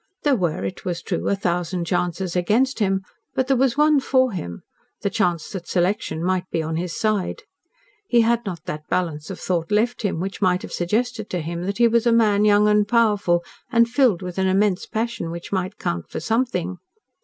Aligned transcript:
There 0.23 0.35
were, 0.35 0.65
it 0.65 0.83
was 0.83 1.03
true, 1.03 1.27
a 1.29 1.35
thousand 1.35 1.85
chances 1.85 2.35
against 2.35 2.79
him, 2.79 3.03
but 3.35 3.45
there 3.45 3.55
was 3.55 3.77
one 3.77 3.99
for 3.99 4.31
him 4.31 4.63
the 5.01 5.11
chance 5.11 5.51
that 5.51 5.67
selection 5.67 6.23
might 6.23 6.49
be 6.49 6.63
on 6.63 6.75
his 6.75 6.95
side. 6.97 7.43
He 8.07 8.21
had 8.21 8.43
not 8.43 8.63
that 8.65 8.87
balance 8.89 9.29
of 9.29 9.39
thought 9.39 9.69
left 9.71 10.03
which 10.03 10.41
might 10.41 10.63
have 10.63 10.73
suggested 10.73 11.29
to 11.29 11.39
him 11.41 11.61
that 11.67 11.77
he 11.77 11.87
was 11.87 12.07
a 12.07 12.11
man 12.11 12.45
young 12.45 12.67
and 12.67 12.87
powerful, 12.87 13.43
and 13.71 13.87
filled 13.87 14.23
with 14.23 14.39
an 14.39 14.47
immense 14.47 14.87
passion 14.87 15.29
which 15.29 15.51
might 15.51 15.77
count 15.77 16.09
for 16.09 16.19
something. 16.19 16.77